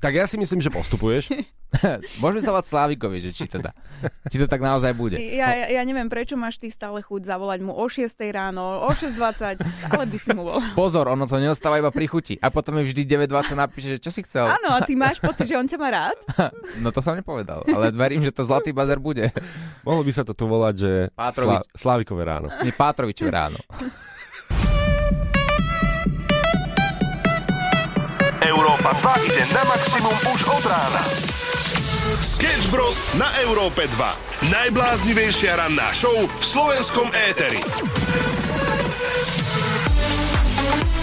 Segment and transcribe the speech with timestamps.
[0.00, 1.30] Tak ja si myslím, že postupuješ.
[2.22, 3.72] Môžeme sa volať Slávikovi, že či teda,
[4.26, 5.16] či to tak naozaj bude.
[5.16, 8.90] Ja, ja, ja neviem, prečo máš ty stále chuť zavolať mu o 6 ráno, o
[8.90, 10.64] 6.20, stále by si mu volal.
[10.78, 12.34] Pozor, ono to neostáva iba pri chuti.
[12.36, 14.46] A potom mi vždy 9.20 napíše, že čo si chcel.
[14.46, 16.16] Áno, a ty máš pocit, že on ťa má rád?
[16.76, 19.28] No to som nepovedal, ale verím, že to zlatý bazer bude.
[19.82, 21.60] Mohlo by sa to tu volať, že Pátrovič.
[21.60, 22.48] Sla- Slávikové ráno.
[22.60, 23.58] Nie Pátrovičové ráno.
[28.40, 31.02] Európa 2 ide na maximum už od rána.
[32.30, 33.10] Sketch Bros.
[33.18, 34.54] na Európe 2.
[34.54, 37.58] Najbláznivejšia ranná show v slovenskom éteri.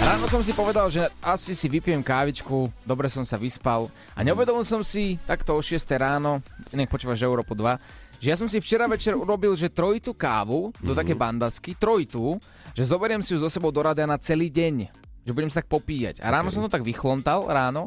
[0.00, 4.64] Ráno som si povedal, že asi si vypijem kávičku, dobre som sa vyspal a neuvedomil
[4.64, 6.40] som si takto o 6 ráno,
[6.72, 10.96] nech počúvaš Európu 2, že ja som si včera večer urobil, že trojitú kávu do
[10.96, 12.40] také bandasky, trojitú,
[12.72, 14.88] že zoberiem si ju so sebou do rada na celý deň,
[15.28, 16.24] že budem sa tak popíjať.
[16.24, 17.84] A ráno som to tak vychlontal, ráno,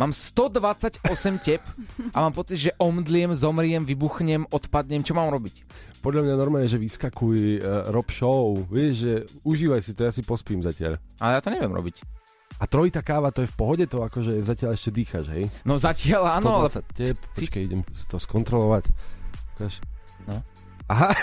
[0.00, 1.04] mám 128
[1.44, 1.60] tep
[2.16, 5.60] a mám pocit, že omdliem, zomriem, vybuchnem, odpadnem, čo mám robiť?
[6.00, 9.12] Podľa mňa normálne, že vyskakuj uh, Rob Show, vieš, že
[9.44, 10.96] užívaj si to, ja si pospím zatiaľ.
[11.20, 12.00] Ale ja to neviem robiť.
[12.60, 15.44] A trojitá káva, to je v pohode, to akože zatiaľ ešte dýchaš, hej?
[15.68, 18.88] No zatiaľ áno, ale 120 tep, počkej, idem to skontrolovať.
[19.56, 19.76] Ukáž.
[20.90, 21.14] Aha,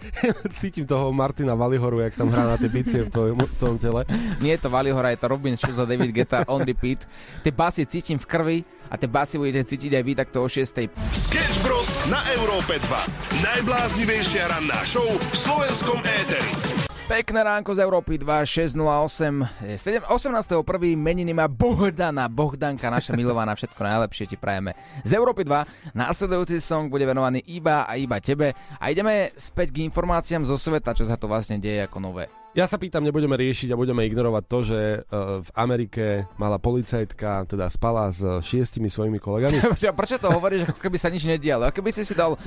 [0.58, 4.02] cítim toho Martina Valihoru, jak tam hrá na tie bicie v tvojom, v tvojom tele.
[4.42, 7.06] Nie je to Valihora, je to Robin Schulz a David Guetta on repeat.
[7.46, 8.58] Tie basy cítim v krvi
[8.90, 10.66] a tie basy budete cítiť aj vy takto o 6.
[11.14, 11.86] Sketch Bros.
[12.10, 13.46] na Európe 2.
[13.46, 16.83] Najbláznivejšia ranná show v slovenskom éteri.
[17.04, 19.76] Pekné ránko z Európy 2, 608,
[20.08, 20.56] 18.1.
[20.96, 24.72] meniny má Bohdana, Bohdanka, naša milovaná, všetko najlepšie ti prajeme.
[25.04, 29.84] Z Európy 2, následujúci song bude venovaný iba a iba tebe a ideme späť k
[29.84, 32.43] informáciám zo sveta, čo sa to vlastne deje ako nové.
[32.54, 37.50] Ja sa pýtam, nebudeme riešiť a budeme ignorovať to, že uh, v Amerike mala policajtka,
[37.50, 39.58] teda spala s šiestimi svojimi kolegami.
[39.98, 41.66] Prečo to hovoríš, ako keby sa nič nedialo?
[41.66, 42.38] Ako keby si si dal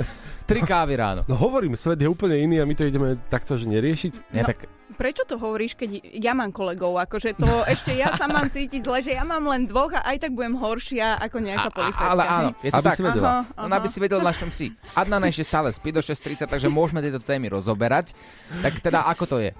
[0.47, 1.22] tri kávy ráno.
[1.28, 4.31] No hovorím, svet je úplne iný a my to ideme takto, že neriešiť.
[4.31, 6.95] Nie, No, tak Prečo to hovoríš, keď ja mám kolegov?
[6.95, 10.23] Akože to ešte ja sa mám cítiť zle, že ja mám len dvoch a aj
[10.23, 12.07] tak budem horšia ako nejaká policajtka.
[12.07, 12.95] ale áno, je to Aby tak.
[12.95, 13.27] si vedela.
[13.27, 14.71] Aha, On aby si vedel, na čom si.
[14.95, 18.15] Adnan ešte stále spí do 6.30, takže môžeme tieto témy rozoberať.
[18.63, 19.51] Tak teda, ako to je?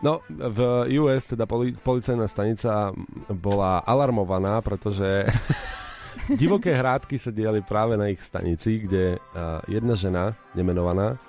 [0.00, 0.58] No, v
[0.98, 2.96] US, teda poli- policajná stanica
[3.28, 5.28] bola alarmovaná, pretože
[6.40, 10.24] divoké hrádky sa diali práve na ich stanici, kde uh, jedna žena,
[10.56, 11.20] nemenovaná,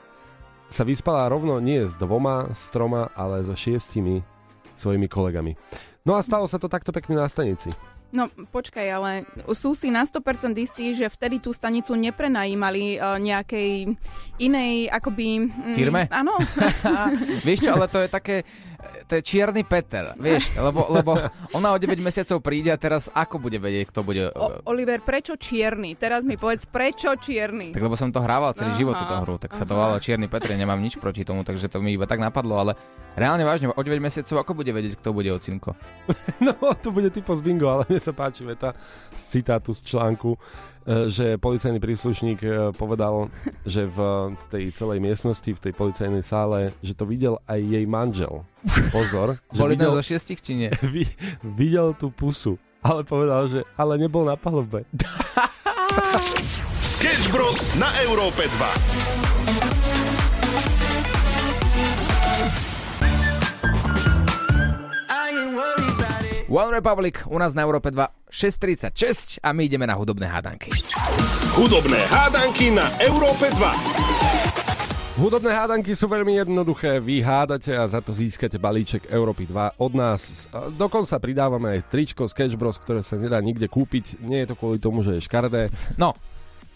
[0.74, 4.26] sa vyspala rovno nie s dvoma, s troma, ale so šiestimi
[4.74, 5.54] svojimi kolegami.
[6.02, 7.70] No a stalo sa to takto pekne na stanici.
[8.14, 9.12] No počkaj, ale
[9.58, 13.98] sú si na 100% istí, že vtedy tú stanicu neprenajímali uh, nejakej
[14.38, 15.50] inej akoby...
[15.50, 16.06] mm, Firme?
[16.14, 16.38] Áno.
[17.48, 18.46] Vieš čo, ale to je také,
[19.08, 21.12] to je čierny Peter, vieš, lebo, lebo
[21.58, 24.32] ona o 9 mesiacov príde a teraz ako bude vedieť, kto bude...
[24.34, 25.94] O, Oliver, prečo čierny?
[26.00, 27.76] Teraz mi povedz, prečo čierny?
[27.76, 29.80] Tak lebo som to hrával celý Aha, život túto hru, tak sa to aha.
[29.80, 32.74] volalo Čierny Petr, nemám nič proti tomu, takže to mi iba tak napadlo, ale
[33.14, 35.76] reálne vážne, o 9 mesiacov ako bude vedieť, kto bude ocinko?
[36.44, 38.76] No, to bude typo z bingo, ale mne sa páči veta
[39.16, 40.40] z citátu z článku, e,
[40.86, 43.32] že policajný príslušník e, povedal,
[43.64, 43.98] že v
[44.52, 48.44] tej celej miestnosti, v tej policajnej sále, že to videl aj jej manžel.
[48.92, 50.72] Pozor, že videl, zo šiestich či nie?
[50.94, 51.08] vi,
[51.44, 54.84] videl tú pusu, ale povedal, že ale nebol na palube.
[56.84, 57.76] Sketch Bros.
[57.80, 59.23] na Európe 2.
[66.54, 70.70] One Republic u nás na Európe 2 6.36 a my ideme na hudobné hádanky.
[71.58, 75.18] Hudobné hádanky na Európe 2.
[75.18, 77.02] Hudobné hádanky sú veľmi jednoduché.
[77.02, 80.46] Vy hádate a za to získate balíček Európy 2 od nás.
[80.78, 84.22] Dokonca pridávame aj tričko Sketch Bros, ktoré sa nedá nikde kúpiť.
[84.22, 86.14] Nie je to kvôli tomu, že je škardé, No,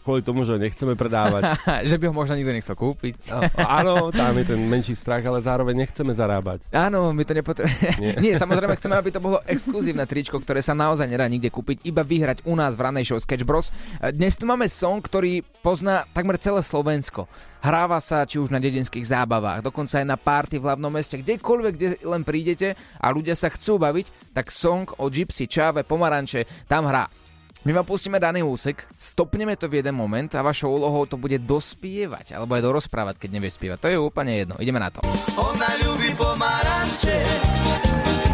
[0.08, 1.60] kvôli tomu, že ho nechceme predávať.
[1.92, 3.28] že by ho možno nikto nechcel kúpiť.
[3.60, 6.64] Áno, tam je ten menší strach, ale zároveň nechceme zarábať.
[6.72, 8.00] Áno, my to nepotrebujeme.
[8.04, 8.16] Nie.
[8.16, 8.34] Nie.
[8.40, 12.48] samozrejme chceme, aby to bolo exkluzívne tričko, ktoré sa naozaj nedá nikde kúpiť, iba vyhrať
[12.48, 13.76] u nás v ranej show Sketch Bros.
[14.00, 17.28] Dnes tu máme song, ktorý pozná takmer celé Slovensko.
[17.60, 21.74] Hráva sa či už na dedinských zábavách, dokonca aj na párty v hlavnom meste, kdekoľvek,
[21.74, 26.86] kde len prídete a ľudia sa chcú baviť, tak song o Gypsy, Čáve, Pomaranče tam
[26.86, 27.27] hrá.
[27.66, 31.42] My vám pustíme daný úsek, stopneme to v jeden moment a vašou úlohou to bude
[31.42, 33.78] dospievať, alebo aj dorozprávať, keď nevieš spievať.
[33.82, 34.56] To je úplne jedno.
[34.62, 35.02] Ideme na to.
[35.36, 37.18] Ona ľubí pomaranče,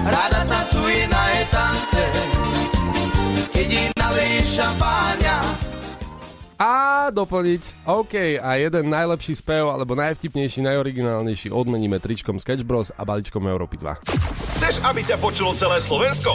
[0.05, 2.03] rada tancuje na etance,
[3.55, 3.93] keď jej.
[6.63, 13.03] A doplniť, OK, a jeden najlepší spev, alebo najvtipnejší, najoriginálnejší odmeníme tričkom Sketch Bros a
[13.03, 13.99] balíčkom Európy 2.
[14.55, 16.31] Chceš, aby ťa počulo celé Slovensko?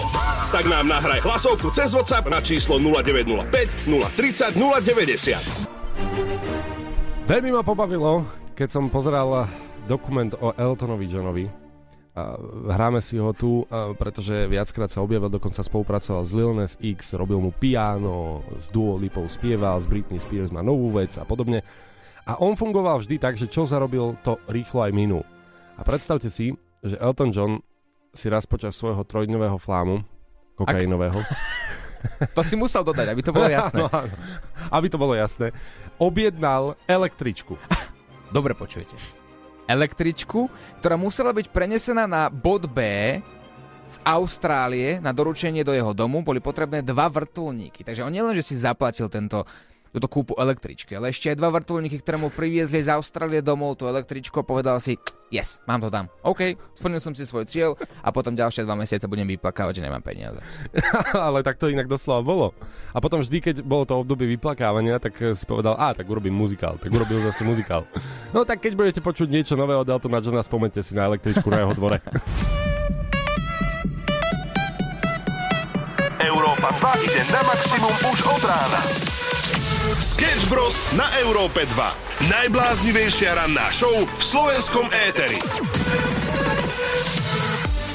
[0.52, 7.24] Tak nám nahraj hlasovku cez WhatsApp na číslo 0905 030 090.
[7.24, 9.48] Veľmi ma pobavilo, keď som pozeral
[9.88, 11.67] dokument o Eltonovi Johnovi.
[12.68, 13.62] Hráme si ho tu,
[13.98, 18.98] pretože viackrát sa objavil, dokonca spolupracoval s Lil Nas X, robil mu piano, s Duo
[18.98, 21.62] Lipou spieval, s Britney Spears má novú vec a podobne.
[22.28, 25.24] A on fungoval vždy tak, že čo zarobil, to rýchlo aj minul.
[25.78, 26.52] A predstavte si,
[26.84, 27.52] že Elton John
[28.12, 30.04] si raz počas svojho trojdňového flámu,
[30.58, 31.22] kokainového,
[32.34, 33.82] To si musel dodať, aby to bolo jasné.
[33.82, 34.14] Áno, áno.
[34.70, 35.50] Aby to bolo jasné.
[35.98, 37.58] Objednal električku.
[38.30, 39.17] Dobre počujete.
[39.68, 40.48] Električku,
[40.80, 42.80] ktorá musela byť prenesená na bod B
[43.88, 47.84] z Austrálie na doručenie do jeho domu, boli potrebné dva vrtulníky.
[47.84, 49.48] Takže on nielen, že si zaplatil tento
[49.92, 53.88] túto kúpu električky, ale ešte aj dva vrtulníky, ktoré mu priviezli z Austrálie domov tú
[53.88, 55.00] električku a povedal si,
[55.32, 56.12] yes, mám to tam.
[56.24, 57.74] OK, splnil som si svoj cieľ
[58.04, 60.40] a potom ďalšie dva mesiace budem vyplakávať, že nemám peniaze.
[61.16, 62.46] Ale tak to inak doslova bolo.
[62.92, 66.76] A potom vždy, keď bolo to obdobie vyplakávania, tak si povedal, a tak urobím muzikál.
[66.76, 67.84] Tak urobil zase muzikál.
[68.28, 71.64] No tak keď budete počuť niečo nové od Eltona Johna, spomente si na električku na
[71.64, 71.96] jeho dvore.
[76.28, 78.80] Európa 2 ide na maximum už od rána.
[79.96, 80.76] Sketch Bros.
[80.92, 82.28] na Európe 2.
[82.28, 85.40] Najbláznivejšia ranná show v slovenskom éteri.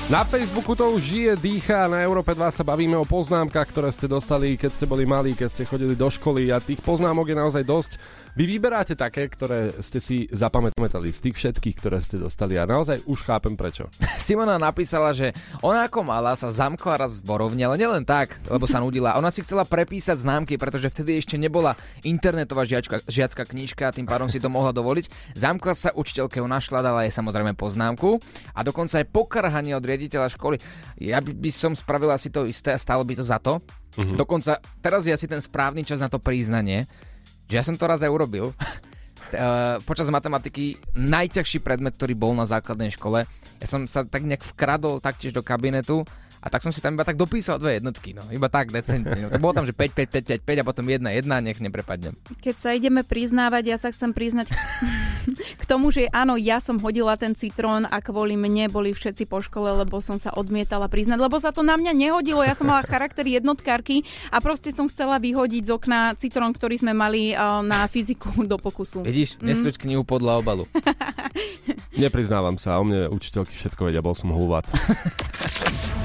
[0.09, 4.09] Na Facebooku to už žije, dýcha, na Európe 2 sa bavíme o poznámkach, ktoré ste
[4.09, 7.61] dostali, keď ste boli malí, keď ste chodili do školy a tých poznámok je naozaj
[7.61, 7.91] dosť.
[8.33, 13.05] Vy vyberáte také, ktoré ste si zapamätali z tých všetkých, ktoré ste dostali a naozaj
[13.05, 13.85] už chápem prečo.
[14.17, 18.65] Simona napísala, že ona ako mala sa zamkla raz v borovni, ale nielen tak, lebo
[18.65, 19.21] sa nudila.
[19.21, 24.25] Ona si chcela prepísať známky, pretože vtedy ešte nebola internetová žiačka, žiacka knižka, tým pádom
[24.25, 25.37] si to mohla dovoliť.
[25.37, 28.17] Zamkla sa učiteľke, ona šla, dala jej samozrejme poznámku
[28.57, 30.57] a dokonca aj pokarhanie od riaditeľa školy.
[30.97, 33.61] Ja by, by som spravil asi to isté a stalo by to za to.
[33.93, 34.17] Uh-huh.
[34.17, 36.89] Dokonca teraz je asi ten správny čas na to priznanie,
[37.53, 38.49] že ja som to raz aj urobil.
[39.29, 43.29] Uh, počas matematiky najťažší predmet, ktorý bol na základnej škole.
[43.61, 46.01] Ja som sa tak nejak vkradol taktiež do kabinetu
[46.41, 48.25] a tak som si tam iba tak dopísal dve jednotky, no.
[48.27, 49.15] Iba tak, decentne.
[49.15, 49.29] No.
[49.29, 52.17] To bolo tam, že 5, 5, 5, 5, 5 a potom 1, 1, nech neprepadnem.
[52.41, 54.49] Keď sa ideme priznávať, ja sa chcem priznať
[55.61, 59.39] k tomu, že áno, ja som hodila ten citrón a kvôli mne boli všetci po
[59.39, 62.43] škole, lebo som sa odmietala priznať, lebo sa to na mňa nehodilo.
[62.43, 66.93] Ja som mala charakter jednotkárky a proste som chcela vyhodiť z okna citrón, ktorý sme
[66.93, 69.03] mali uh, na fyziku do pokusu.
[69.05, 69.81] Vidíš, nesúď mm.
[69.87, 70.65] knihu podľa obalu.
[71.93, 74.65] Nepriznávam sa, o mne učiteľky všetko vedia, bol som hulvat.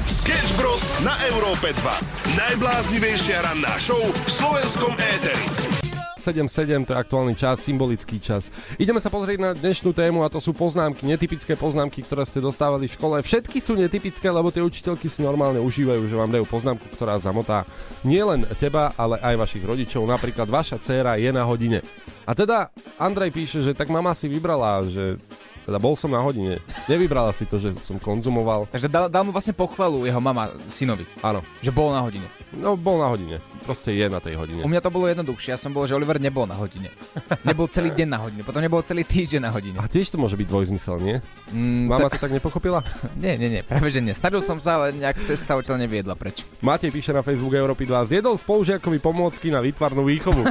[0.05, 0.85] Sketch Bros.
[1.01, 2.37] na Európe 2.
[2.37, 5.88] Najbláznivejšia ranná show v slovenskom éteri.
[6.29, 8.53] 7.7, to je aktuálny čas, symbolický čas.
[8.77, 12.85] Ideme sa pozrieť na dnešnú tému a to sú poznámky, netypické poznámky, ktoré ste dostávali
[12.85, 13.17] v škole.
[13.25, 17.65] Všetky sú netypické, lebo tie učiteľky si normálne užívajú, že vám dajú poznámku, ktorá zamotá
[18.05, 20.05] nielen teba, ale aj vašich rodičov.
[20.05, 21.81] Napríklad vaša dcéra je na hodine.
[22.29, 22.69] A teda
[23.01, 25.17] Andrej píše, že tak mama si vybrala, že
[25.65, 26.61] teda bol som na hodine.
[26.89, 28.69] Nevybrala si to, že som konzumoval.
[28.69, 31.09] Takže dal, dal mu vlastne pochvalu jeho mama synovi.
[31.25, 31.41] Áno.
[31.65, 32.25] Že bol na hodine.
[32.57, 33.37] No, bol na hodine.
[33.69, 34.65] Proste je na tej hodine.
[34.65, 35.53] U mňa to bolo jednoduchšie.
[35.53, 36.89] Ja som bol, že Oliver nebol na hodine.
[37.49, 38.41] Nebol celý deň na hodine.
[38.41, 39.77] Potom nebol celý týždeň na hodine.
[39.77, 41.17] A tiež to môže byť dvojzmysel, nie?
[41.53, 42.81] Mm, Mama to tak nepochopila?
[43.23, 43.63] Nie, nie, nie.
[43.67, 44.17] Práve že nie.
[44.17, 46.41] Snažil som sa, ale nejak cesta odtiaľ neviedla preč.
[46.65, 48.17] Matej píše na Facebook Európy 2.
[48.17, 50.49] Zjedol spolužiakovi pomôcky na výtvarnú výchovu.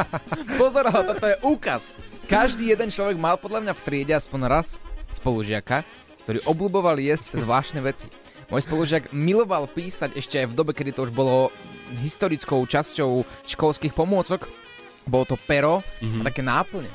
[0.60, 1.94] Pozor, ale toto je úkaz.
[2.26, 4.82] Každý jeden človek mal podľa mňa v triede aspoň raz
[5.14, 5.86] spolužiaka,
[6.26, 8.10] ktorý obľúboval jesť zvláštne veci.
[8.46, 11.50] Môj spolužiak miloval písať ešte aj v dobe, kedy to už bolo
[11.98, 14.46] historickou časťou školských pomôcok.
[15.06, 16.22] Bolo to pero mm-hmm.
[16.22, 16.90] a také náplne.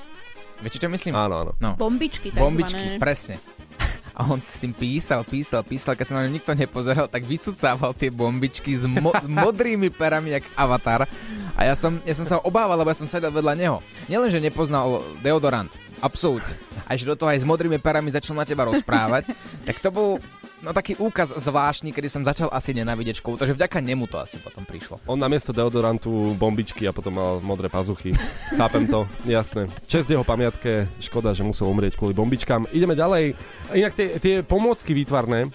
[0.61, 1.17] Viete, čo myslím?
[1.17, 1.51] Áno, áno.
[1.57, 1.73] No.
[1.75, 2.43] Bombičky, takzvané.
[2.45, 3.35] Bombičky, presne.
[4.17, 7.95] A on s tým písal, písal, písal, keď sa na ňu nikto nepozeral, tak vycucával
[7.95, 11.07] tie bombičky s mo- modrými perami, jak avatar.
[11.55, 13.77] A ja som, ja som sa obával, lebo ja som sedel vedľa neho.
[14.11, 16.57] Nielenže nepoznal deodorant, absolútne.
[16.89, 19.31] A že do toho aj s modrými perami začal na teba rozprávať,
[19.67, 20.17] tak to bol
[20.61, 24.37] no taký úkaz zvláštny, kedy som začal asi nenávidieť školu, takže vďaka nemu to asi
[24.37, 25.01] potom prišlo.
[25.09, 28.13] On namiesto deodorantu bombičky a potom mal modré pazuchy.
[28.59, 29.65] Chápem to, jasné.
[29.89, 32.69] Čest jeho pamiatke, škoda, že musel umrieť kvôli bombičkám.
[32.71, 33.33] Ideme ďalej.
[33.73, 35.49] Inak tie, tie pomôcky výtvarné,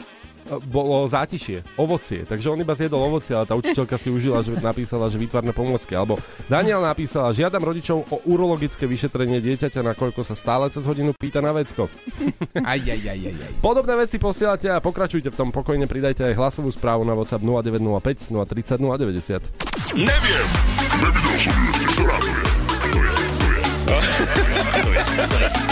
[0.67, 2.23] bolo zátišie, ovocie.
[2.25, 5.93] Takže on iba zjedol ovocie, ale tá učiteľka si užila, že napísala, že výtvarné pomôcky.
[5.95, 11.43] Alebo Daniel napísala, žiadam rodičov o urologické vyšetrenie dieťaťa, nakoľko sa stále cez hodinu pýta
[11.43, 11.91] na vecko.
[12.57, 13.53] Aj, aj, aj, aj, aj.
[13.61, 18.33] Podobné veci posielate a pokračujte v tom, pokojne pridajte aj hlasovú správu na WhatsApp 0905
[18.33, 19.95] 030 090.
[19.95, 20.47] Neviem.
[20.97, 21.73] Nevidel som ju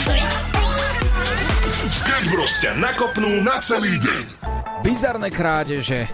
[0.05, 0.34] to je.
[2.35, 4.27] Ťa nakopnú na celý deň.
[4.83, 6.11] Bizarné krádeže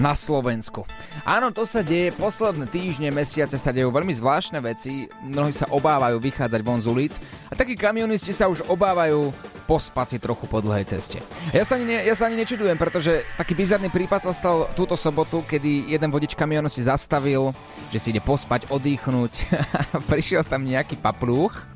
[0.00, 0.88] na Slovensku.
[1.28, 6.24] Áno, to sa deje, posledné týždne, mesiace sa dejú veľmi zvláštne veci, mnohí sa obávajú
[6.24, 7.14] vychádzať von z ulic
[7.50, 9.28] a takí kamionisti sa už obávajú
[9.68, 11.20] pospať si trochu po dlhej ceste.
[11.52, 14.96] Ja sa, ani ne, ja sa ani nečudujem, pretože taký bizarný prípad sa stal túto
[14.96, 17.52] sobotu, kedy jeden vodič kamionu si zastavil,
[17.92, 19.52] že si ide pospať, oddychnúť.
[20.08, 21.68] Prišiel tam nejaký paplúch,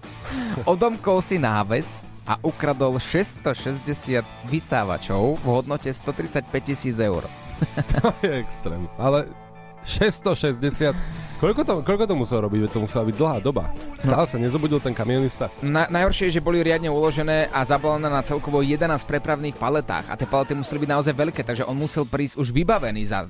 [0.65, 7.27] odomkol si náves a ukradol 660 vysávačov v hodnote 135 tisíc eur.
[8.03, 8.89] To je extrém.
[8.99, 9.27] Ale
[9.85, 10.97] 660...
[11.43, 12.71] Koľko to, koľko to musel robiť?
[12.71, 13.75] To musela byť dlhá doba.
[13.99, 15.51] Stále sa nezobudil ten kamionista.
[15.59, 20.15] Na, najhoršie je, že boli riadne uložené a zabalené na celkovo 11 prepravných paletách a
[20.15, 23.27] tie palety museli byť naozaj veľké, takže on musel prísť už vybavený za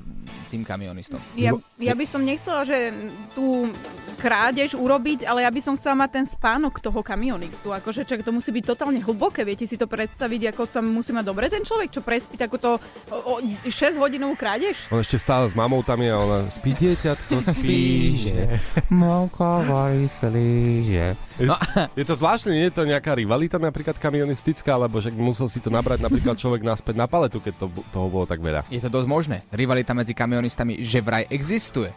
[0.52, 1.16] tým kamionistom.
[1.40, 2.92] Ja, ja by som nechcela, že
[3.33, 3.73] tú
[4.23, 7.75] krádež urobiť, ale ja by som chcela mať ten spánok toho kamionistu.
[7.75, 9.42] Akože čak to musí byť totálne hlboké.
[9.42, 12.78] Viete si to predstaviť, ako sa musí mať dobre ten človek, čo prespí takúto
[13.11, 14.78] o, o, 6 hodinovú krádež?
[14.95, 17.83] On ešte stále s mamou tam je ona spí dieťatko, spí,
[18.13, 18.35] že...
[20.83, 21.07] Je,
[21.43, 21.57] No.
[21.93, 25.69] je to zvláštne, nie je to nejaká rivalita napríklad kamionistická, lebo že musel si to
[25.69, 28.67] nabrať napríklad človek naspäť na paletu, keď to, toho bolo tak veľa.
[28.69, 29.37] Je to dosť možné.
[29.49, 31.91] Rivalita medzi kamionistami, že vraj existuje.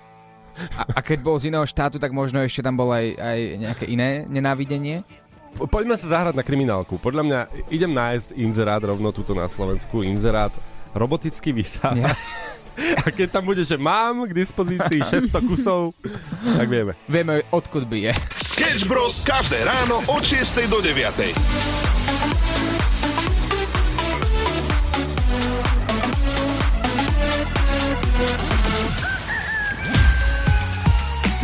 [0.55, 3.85] A, a keď bol z iného štátu, tak možno ešte tam bolo aj, aj nejaké
[3.85, 5.03] iné nenávidenie.
[5.51, 6.95] Po- Poďme sa zahrať na kriminálku.
[6.95, 9.99] Podľa mňa idem nájsť inzerát rovno túto na Slovensku.
[9.99, 10.55] Inzerát
[10.95, 12.15] robotický vysávač.
[12.75, 14.99] A keď tam bude, že mám k dispozícii
[15.31, 15.95] 600 kusov,
[16.43, 16.93] tak vieme.
[17.07, 18.13] Vieme, odkud by je.
[18.39, 19.23] Sketch Bros.
[19.23, 21.35] každé ráno od 6 do 9.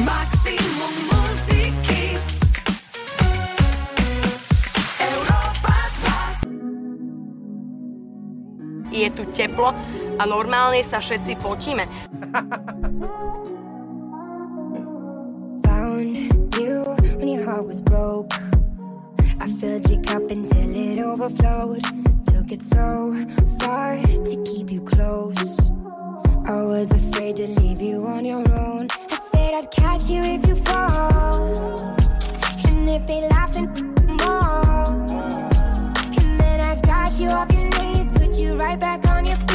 [0.02, 2.16] Maximum muziky
[5.00, 5.78] Európa
[8.90, 9.76] 2 je tu teplo
[10.20, 11.86] a normálne sa všetci potíme.
[15.64, 16.16] Found
[16.58, 16.84] you
[17.18, 18.34] when your heart was broke.
[19.40, 21.84] I filled your cup until it overflowed.
[22.26, 23.14] Took it so
[23.60, 25.70] far to keep you close.
[26.46, 28.88] I was afraid to leave you on your own.
[29.10, 31.80] I said I'd catch you if you fall.
[32.66, 33.70] And if they laugh and
[34.22, 34.94] more.
[36.22, 39.51] And then I got you off your knees, put you right back on your feet,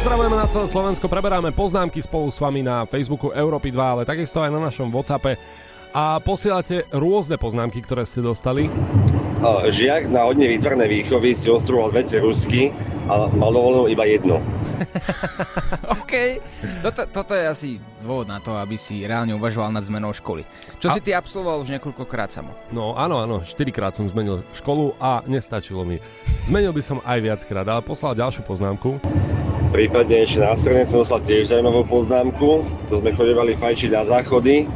[0.00, 4.40] Pozdravujeme na celé Slovensko, preberáme poznámky spolu s vami na Facebooku Európy 2, ale takisto
[4.40, 5.36] aj na našom Whatsappe
[5.92, 8.72] a posielate rôzne poznámky, ktoré ste dostali.
[9.44, 12.72] Žiak na hodne výtvarnej výchovy si ostroval dve cerusky
[13.12, 14.40] a mal dovolenú iba jednu.
[16.00, 16.40] OK.
[16.80, 20.48] Toto, toto je asi dôvod na to, aby si reálne uvažoval nad zmenou školy.
[20.80, 22.56] Čo A- si ty absolvoval už niekoľkokrát samo.
[22.72, 26.00] No áno, áno, 4 krát som zmenil školu a nestačilo mi.
[26.48, 28.96] Zmenil by som aj viackrát, ale poslal ďalšiu poznámku.
[29.70, 32.66] Prípadne ešte na strane som dostal tiež zaujímavú poznámku.
[32.90, 34.66] To sme chodevali fajčiť na záchody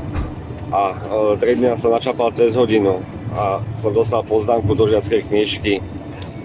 [0.70, 0.94] a
[1.34, 3.02] e, 3 dňa som načapal cez hodinu
[3.34, 5.82] a som dostal poznámku do žiackej knižky.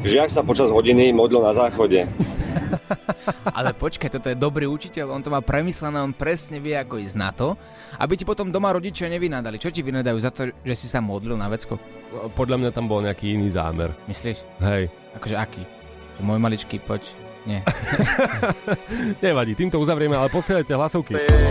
[0.02, 2.10] Žiak sa počas hodiny modlil na záchode.
[3.58, 7.18] Ale počkaj, toto je dobrý učiteľ, on to má premyslené, on presne vie, ako ísť
[7.22, 7.54] na to,
[8.02, 9.62] aby ti potom doma rodičia nevynadali.
[9.62, 11.78] Čo ti vynadajú za to, že si sa modlil na vecko?
[12.34, 13.94] Podľa mňa tam bol nejaký iný zámer.
[14.10, 14.42] Myslíš?
[14.66, 15.62] Hej, Akože aký?
[16.18, 17.29] Že môj maličký, poď.
[17.50, 17.66] Nie.
[19.26, 21.18] nevadí, týmto uzavrieme, ale posielajte hlasovky.
[21.18, 21.50] Sedem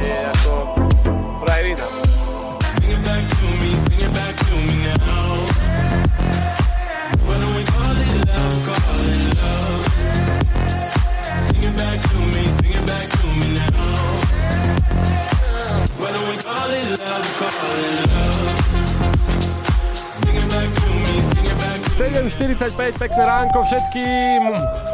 [22.39, 24.41] 7.45, pekné ránko všetkým.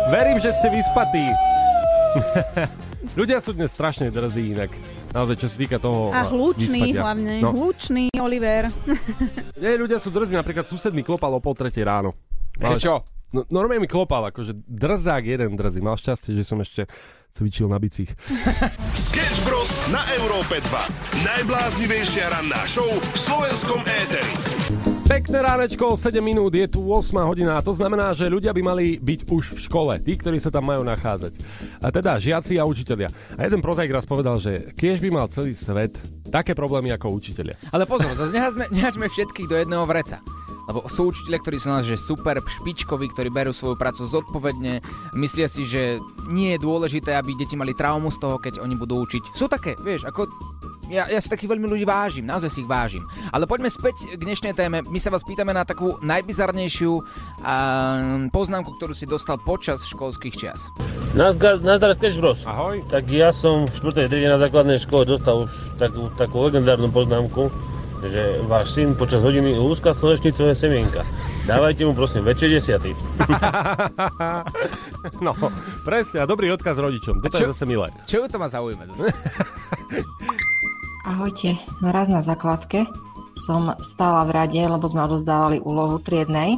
[0.08, 1.28] Verím, že ste vyspatí.
[3.20, 4.72] Ľudia sú dnes strašne drzí inak.
[5.12, 7.02] Naozaj, čo sa týka toho A hlučný vyspatia.
[7.04, 7.34] hlavne.
[7.44, 7.52] No.
[7.52, 8.72] Hlučný, Oliver.
[9.60, 12.16] Nie, ľudia sú drzí, napríklad sused mi klopal o pol tretej ráno.
[12.56, 12.94] Že čo?
[13.36, 15.84] No, normálne mi klopal, akože drzák jeden drzý.
[15.84, 16.88] Mal šťastie, že som ešte
[17.28, 18.08] cvičil na bicích.
[19.12, 19.68] Sketch Bros.
[19.92, 21.28] na Európe 2.
[21.28, 24.93] Najbláznivejšia ranná show v slovenskom éteri.
[25.04, 28.96] Pekné ránečko, 7 minút, je tu 8 hodina a to znamená, že ľudia by mali
[28.96, 31.36] byť už v škole, tí, ktorí sa tam majú nachádzať.
[31.84, 33.12] A teda žiaci a učitelia.
[33.36, 35.92] A jeden prozaik raz povedal, že kiež by mal celý svet
[36.32, 37.60] také problémy ako učitelia.
[37.68, 38.32] Ale pozor, zase
[38.72, 40.24] nehažme, všetkých do jedného vreca.
[40.64, 44.80] Lebo sú učiteľe, ktorí sú nás že super špičkoví, ktorí berú svoju prácu zodpovedne,
[45.12, 46.00] myslia si, že
[46.32, 49.36] nie je dôležité, aby deti mali traumu z toho, keď oni budú učiť.
[49.36, 50.24] Sú také, vieš, ako
[50.90, 53.04] ja, ja si takých veľmi ľudí vážim, naozaj si ich vážim.
[53.32, 54.84] Ale poďme späť k dnešnej téme.
[54.84, 57.04] My sa vás pýtame na takú najbizarnejšiu uh,
[58.28, 60.68] poznámku, ktorú si dostal počas školských čias.
[61.14, 62.42] Nazdar, nazdar Sketch Bros.
[62.44, 62.82] Ahoj.
[62.90, 64.10] Tak ja som v 4.
[64.10, 67.48] triede na základnej škole dostal už takú, takú legendárnu poznámku,
[68.04, 71.06] že váš syn počas hodiny lúska slnečnicové semienka.
[71.44, 72.90] Dávajte mu prosím väčšie desiaty.
[75.20, 75.36] No,
[75.84, 77.20] presne, a dobrý odkaz rodičom.
[77.20, 77.92] Toto je zase milé.
[78.08, 78.88] Čo to ma zaujíma?
[81.04, 82.88] Ahojte, no raz na základke
[83.36, 86.56] som stála v rade, lebo sme odozdávali úlohu triednej.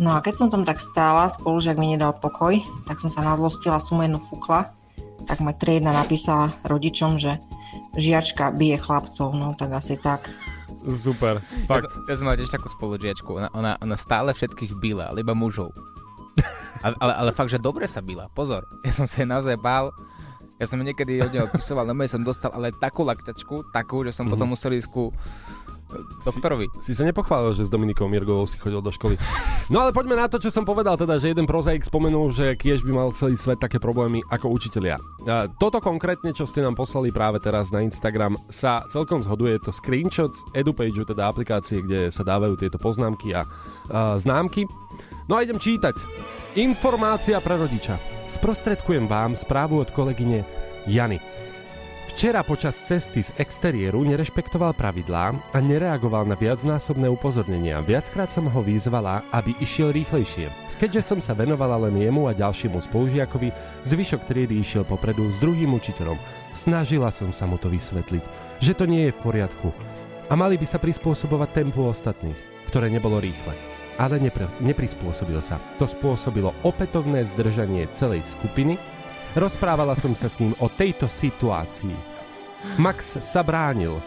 [0.00, 2.58] No a keď som tam tak stála, spolužiak mi nedal pokoj,
[2.88, 4.72] tak som sa nazlostila, jednu fukla.
[5.28, 7.36] Tak ma triedna napísala rodičom, že
[7.94, 10.26] žiačka bije chlapcov, no tak asi tak.
[10.88, 11.84] Super, Ja, fakt.
[11.86, 13.28] som- ja som mal tiež takú spolužiačku.
[13.28, 15.70] Ona, ona, ona stále všetkých bila, ale iba mužov.
[16.78, 18.30] Ale, ale, ale fakt, že dobre sa bila.
[18.30, 19.90] Pozor, ja som sa jej naozaj bál.
[20.58, 24.26] Ja som niekedy od neho odpisoval, no som dostal ale takú laktačku, takú, že som
[24.26, 24.32] Mhm.
[24.34, 25.14] potom musel ísť ku
[26.24, 26.68] doktorovi.
[26.84, 29.16] Si sa nepochválil, že s Dominikou Mirgovou si chodil do školy.
[29.72, 32.84] No ale poďme na to, čo som povedal, teda, že jeden prozaik spomenul, že kiež
[32.84, 35.00] by mal celý svet také problémy ako učitelia.
[35.24, 39.56] A Toto konkrétne, čo ste nám poslali práve teraz na Instagram, sa celkom zhoduje.
[39.56, 43.48] Je to screenshot z EduPageu, teda aplikácie, kde sa dávajú tieto poznámky a,
[43.88, 44.68] a známky.
[45.28, 45.96] No a idem čítať.
[46.58, 48.02] Informácia pre rodiča.
[48.26, 50.42] Sprostredkujem vám správu od kolegyne
[50.90, 51.22] Jany.
[52.10, 57.78] Včera počas cesty z exteriéru nerešpektoval pravidlá a nereagoval na viacnásobné upozornenia.
[57.86, 60.50] Viackrát som ho vyzvala, aby išiel rýchlejšie.
[60.82, 63.54] Keďže som sa venovala len jemu a ďalšiemu spolužiakovi,
[63.86, 66.18] zvyšok triedy išiel popredu s druhým učiteľom.
[66.58, 68.26] Snažila som sa mu to vysvetliť,
[68.58, 69.70] že to nie je v poriadku
[70.26, 73.77] a mali by sa prispôsobovať tempu ostatných, ktoré nebolo rýchle.
[73.98, 75.58] Ale nepre, neprispôsobil sa.
[75.82, 78.78] To spôsobilo opätovné zdržanie celej skupiny
[79.36, 81.92] Rozprávala som sa s ním o tejto situácii.
[82.80, 84.00] Max sa bránil,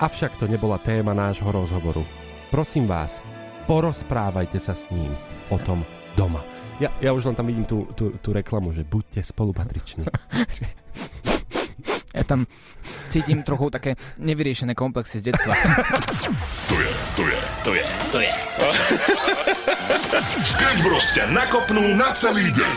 [0.00, 2.02] avšak to nebola téma nášho rozhovoru.
[2.48, 3.20] Prosím vás,
[3.68, 5.12] porozprávajte sa s ním
[5.52, 5.84] o tom
[6.16, 6.40] doma.
[6.80, 10.08] Ja, ja už len tam vidím tú, tú, tú reklamu, že buďte spolupatriční.
[12.16, 12.48] Ja tam
[13.12, 15.52] cítim trochu také nevyriešené komplexy z detstva.
[16.72, 18.32] To je, to je, to je, to je.
[20.40, 22.72] Sketch Bros ťa nakopnú na celý deň.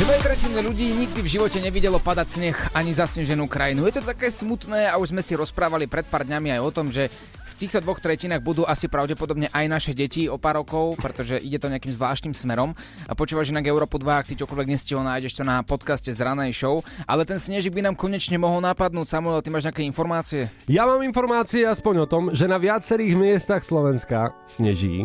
[0.00, 3.84] Dve tretiny ľudí nikdy v živote nevidelo padať sneh ani zasneženú krajinu.
[3.84, 6.88] Je to také smutné a už sme si rozprávali pred pár dňami aj o tom,
[6.88, 7.12] že
[7.44, 11.60] v týchto dvoch tretinách budú asi pravdepodobne aj naše deti o pár rokov, pretože ide
[11.60, 12.72] to nejakým zvláštnym smerom.
[13.04, 16.56] A počúvaš inak Európu 2, ak si čokoľvek nestihol, nájdeš to na podcaste z ranej
[16.56, 16.80] show.
[17.04, 19.04] Ale ten snežik by nám konečne mohol napadnúť.
[19.04, 20.48] Samuel, ty máš nejaké informácie?
[20.64, 25.04] Ja mám informácie aspoň o tom, že na viacerých miestach Slovenska sneží.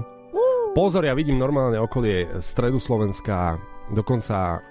[0.72, 3.60] Pozor, ja vidím normálne okolie stredu Slovenska,
[3.92, 4.64] dokonca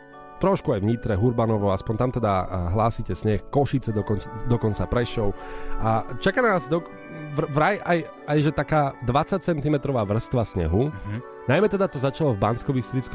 [0.44, 5.32] trošku aj v Nitre, Hurbanovo, aspoň tam teda eh, hlásite sneh, Košice dokon, dokonca Prešov.
[5.80, 6.84] A čaká nás do,
[7.32, 10.92] vr- vraj aj, aj, že taká 20 cm vrstva snehu.
[10.92, 11.18] Mhm.
[11.48, 12.72] Najmä teda to začalo v bansko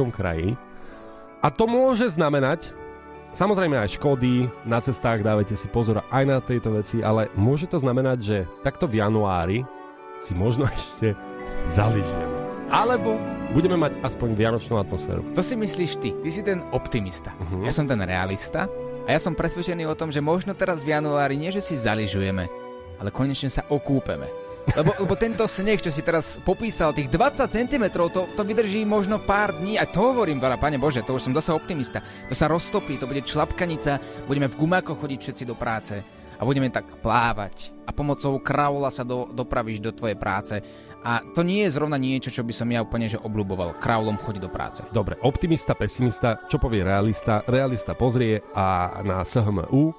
[0.09, 0.57] kraji.
[1.39, 2.73] A to môže znamenať,
[3.29, 7.77] Samozrejme aj škody na cestách, dávajte si pozor aj na tejto veci, ale môže to
[7.77, 9.61] znamenať, že takto v januári
[10.17, 11.13] si možno ešte
[11.69, 12.28] zaližujeme.
[12.69, 13.17] Alebo
[13.49, 15.25] budeme mať aspoň vianočnú atmosféru.
[15.33, 16.13] To si myslíš ty.
[16.13, 17.33] Ty si ten optimista.
[17.41, 17.65] Mhm.
[17.65, 18.69] Ja som ten realista
[19.05, 22.45] a ja som presvedčený o tom, že možno teraz v januári nie, že si zaližujeme,
[23.01, 24.29] ale konečne sa okúpeme.
[24.77, 29.17] Lebo, lebo tento sneh, čo si teraz popísal, tých 20 cm, to, to vydrží možno
[29.17, 29.81] pár dní.
[29.81, 32.05] A to hovorím veľa, pane Bože, to už som zase optimista.
[32.29, 33.97] To sa roztopí, to bude člapkanica,
[34.29, 36.05] budeme v gumákoch chodiť všetci do práce
[36.39, 37.75] a budeme tak plávať.
[37.83, 40.61] A pomocou kraula sa do, dopravíš do tvojej práce.
[41.03, 43.79] A to nie je zrovna niečo, čo by som ja úplne že obľúboval.
[43.79, 44.83] Kraulom chodiť do práce.
[44.91, 47.43] Dobre, optimista, pesimista, čo povie realista?
[47.47, 49.95] Realista pozrie a na SHMU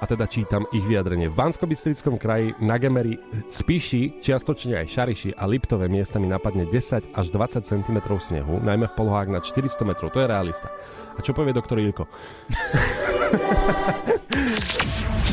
[0.00, 1.28] a teda čítam ich vyjadrenie.
[1.28, 1.68] V bansko
[2.16, 3.20] kraji na Gemeri,
[3.52, 8.96] Spiši, čiastočne aj Šariši a Liptové miestami napadne 10 až 20 cm snehu, najmä v
[8.96, 10.08] polohách nad 400 metrov.
[10.16, 10.72] To je realista.
[11.14, 12.08] A čo povie doktor Ilko?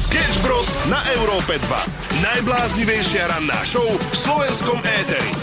[0.07, 0.71] Sketch Bros.
[0.87, 2.23] na Európe 2.
[2.23, 5.35] Najbláznivejšia ranná show v slovenskom éteri.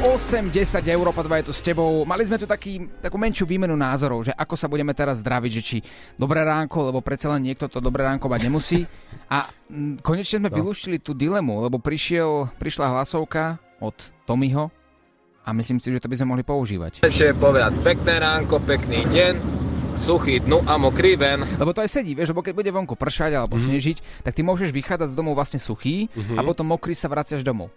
[0.00, 2.08] 8-10 Európa 2 je tu s tebou.
[2.08, 5.60] Mali sme tu taký, takú menšiu výmenu názorov, že ako sa budeme teraz zdraviť, že
[5.60, 5.76] či
[6.16, 8.88] dobré ránko, lebo predsa len niekto to dobré ránko mať nemusí.
[9.28, 9.44] A
[10.00, 10.56] konečne sme no.
[10.64, 13.92] vylúštili tú dilemu, lebo prišiel, prišla hlasovka od
[14.24, 14.72] Tomiho
[15.44, 17.04] a myslím si, že to by sme mohli používať.
[17.04, 19.53] Lepšie je povedať pekné ránko, pekný deň,
[19.94, 21.46] suchý dnu a mokrý ven.
[21.58, 23.70] Lebo to aj sedí, vieš, lebo keď bude vonku pršať alebo mm-hmm.
[23.70, 26.38] snežiť, tak ty môžeš vychádzať z domov vlastne suchý mm-hmm.
[26.38, 27.70] a potom mokrý sa vraciaš domov.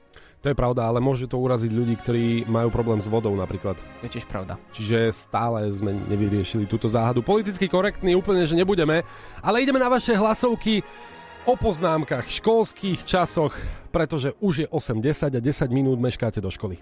[0.46, 3.74] To je pravda, ale môže to uraziť ľudí, ktorí majú problém s vodou napríklad.
[3.78, 4.62] To je tiež pravda.
[4.70, 7.26] Čiže stále sme nevyriešili túto záhadu.
[7.26, 9.02] Politicky korektný úplne, že nebudeme,
[9.42, 10.86] ale ideme na vaše hlasovky
[11.50, 13.58] o poznámkach, školských časoch,
[13.90, 16.78] pretože už je 8.10 a 10 minút meškáte do školy.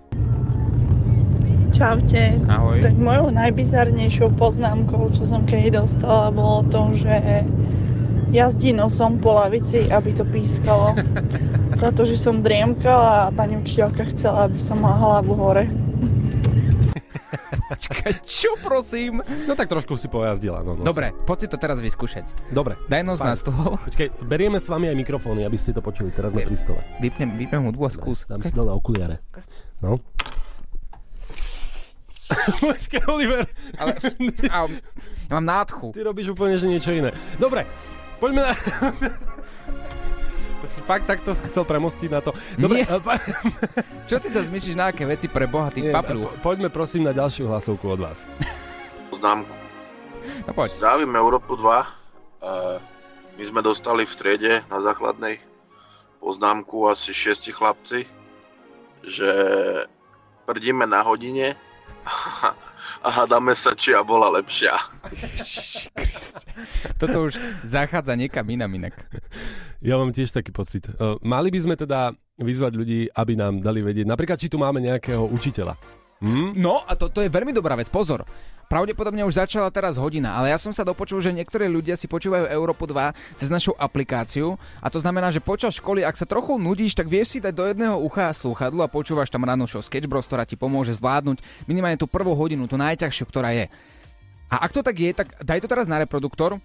[1.76, 2.40] Čaute.
[2.48, 2.80] Ahoj.
[2.80, 7.44] Tak mojou najbizarnejšou poznámkou, čo som keď dostala, bolo to, že
[8.32, 10.96] jazdí nosom po lavici, aby to pískalo.
[11.84, 15.68] Za to, že som driemkala a pani učiteľka chcela, aby som mala hlavu hore.
[17.76, 19.20] Počkaj, čo prosím?
[19.44, 20.64] No tak trošku si pojazdila.
[20.64, 22.56] No, no Dobre, poď si to teraz vyskúšať.
[22.56, 22.80] Dobre.
[22.88, 23.76] Daj nos na stôl.
[23.84, 26.80] Počkaj, berieme s vami aj mikrofóny, aby ste to počuli teraz na pristole.
[27.04, 28.24] Vypnem, vypnem hudbu a skús.
[28.32, 29.20] Dám si dole okuliare.
[29.84, 30.00] No.
[32.60, 33.46] Počkaj, Oliver.
[33.78, 33.92] Ale,
[34.50, 34.58] a,
[35.30, 35.94] ja mám nádchu.
[35.94, 37.14] Ty robíš úplne, že niečo iné.
[37.38, 37.70] Dobre,
[38.18, 38.52] poďme na...
[40.64, 42.34] To si fakt takto chcel premostiť na to.
[42.58, 42.90] Dobre, Nie.
[44.10, 46.26] Čo ty sa zmyslíš na aké veci pre boha, ty Nie, papľú?
[46.42, 48.26] po, poďme prosím na ďalšiu hlasovku od vás.
[49.14, 49.54] Poznámku.
[50.50, 50.74] No poď.
[50.82, 51.70] Zdravím Európu 2.
[51.70, 51.90] E,
[53.38, 55.38] my sme dostali v striede na základnej
[56.18, 58.10] poznámku asi šiesti chlapci,
[59.06, 59.30] že
[60.50, 61.54] prdíme na hodine
[63.06, 64.78] a hádame sa, či ja bola lepšia.
[67.02, 68.96] Toto už zachádza niekam inam inak.
[69.82, 70.90] Ja mám tiež taký pocit.
[70.98, 74.82] Uh, mali by sme teda vyzvať ľudí, aby nám dali vedieť, napríklad, či tu máme
[74.82, 75.76] nejakého učiteľa.
[76.24, 76.56] Hm?
[76.58, 78.24] No a to, to je veľmi dobrá vec, pozor.
[78.66, 82.50] Pravdepodobne už začala teraz hodina, ale ja som sa dopočul, že niektorí ľudia si počúvajú
[82.50, 86.98] Európu 2 cez našu aplikáciu a to znamená, že počas školy, ak sa trochu nudíš,
[86.98, 90.26] tak vieš si dať do jedného ucha slúchadlo a počúvaš tam ráno show Sketch Bros,
[90.26, 93.70] ktorá ti pomôže zvládnuť minimálne tú prvú hodinu, tú najťažšiu, ktorá je.
[94.50, 96.58] A ak to tak je, tak daj to teraz na reproduktor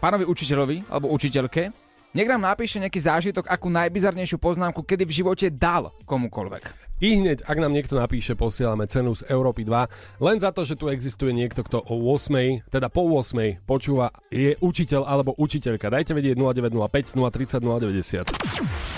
[0.00, 1.83] pánovi učiteľovi alebo učiteľke,
[2.14, 6.94] nech nám napíše nejaký zážitok, akú najbizarnejšiu poznámku, kedy v živote dal komukoľvek.
[7.02, 10.22] I hneď, ak nám niekto napíše, posielame cenu z Európy 2.
[10.22, 14.54] Len za to, že tu existuje niekto, kto o 8, teda po 8 počúva, je
[14.62, 15.90] učiteľ alebo učiteľka.
[15.90, 18.30] Dajte vedieť 0905 030 090.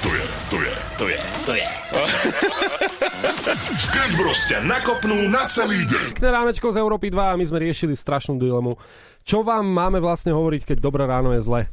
[0.05, 1.69] To je, to je, to je, to je.
[3.57, 4.15] Sketch
[4.63, 6.19] nakopnú na celý deň.
[6.19, 8.77] Pekné ránečko z Európy 2 a my sme riešili strašnú dilemu.
[9.27, 11.67] Čo vám máme vlastne hovoriť, keď dobré ráno je zle?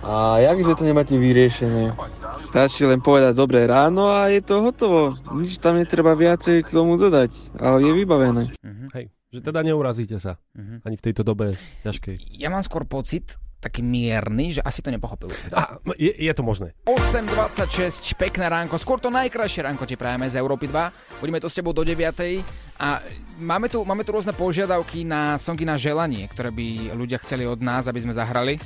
[0.00, 1.92] A jakže to nemáte vyriešené?
[2.40, 5.14] Stačí len povedať dobré ráno a je to hotovo.
[5.36, 8.44] Nič tam netreba viacej k tomu dodať, ale je vybavené.
[8.64, 8.88] Uh-huh.
[8.96, 10.40] Hej, že teda neurazíte sa.
[10.56, 10.80] Uh-huh.
[10.88, 11.52] Ani v tejto dobe
[11.84, 12.40] ťažkej.
[12.40, 15.28] Ja mám skôr pocit, taký mierny, že asi to nepochopil.
[15.52, 16.72] A, je, je to možné.
[16.88, 21.20] 8.26, pekné ránko, skôr to najkrajšie ránko ti prajeme z Európy 2.
[21.20, 22.00] Budeme to s tebou do 9.
[22.80, 23.04] A
[23.36, 27.60] máme tu, máme tu rôzne požiadavky na songy na želanie, ktoré by ľudia chceli od
[27.60, 28.56] nás, aby sme zahrali.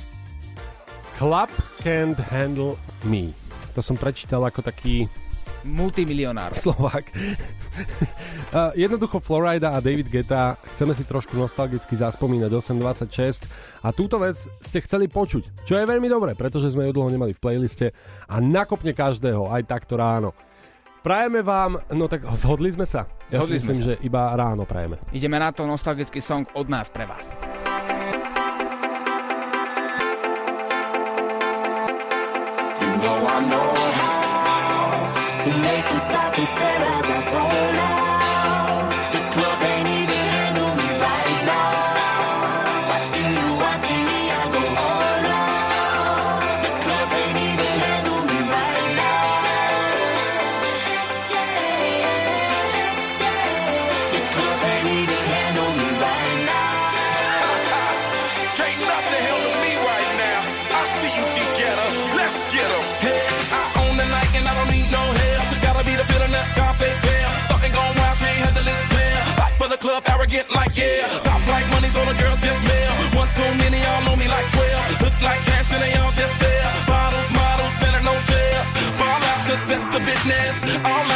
[1.15, 1.47] Club
[1.79, 2.75] can't handle
[3.07, 3.31] me.
[3.71, 5.07] To som prečítal ako taký
[5.63, 6.51] multimilionár.
[6.59, 7.07] Slovák.
[7.07, 13.47] uh, jednoducho Florida a David Geta chceme si trošku nostalgicky zaspomínať 826
[13.79, 17.31] a túto vec ste chceli počuť, čo je veľmi dobré, pretože sme ju dlho nemali
[17.31, 17.95] v playliste
[18.27, 20.35] a nakopne každého, aj takto ráno.
[20.99, 23.05] Prajeme vám, no tak zhodli sme sa.
[23.29, 23.85] Ja Zhodli si myslím, sa.
[23.87, 24.97] že iba ráno prajeme.
[25.13, 27.37] Ideme na to nostalgický song od nás pre vás.
[33.03, 38.04] Know I know how to make them stop and stare as I zone out.
[70.35, 71.07] The like yeah.
[71.23, 72.91] Top like money, so the girls just mail.
[73.15, 75.01] One too many, y'all know me like 12.
[75.03, 76.67] Look like cash and they all just there.
[76.87, 78.67] Bottles, models, center no shares.
[78.99, 80.55] Fall out, cause that's the business.
[80.83, 81.14] All